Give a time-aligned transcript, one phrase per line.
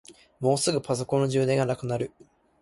[0.39, 2.11] もうすぐパソコンの充電がなくなる。